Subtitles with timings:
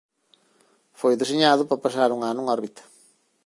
[0.99, 2.83] Foi deseñado para pasar un ano en órbita.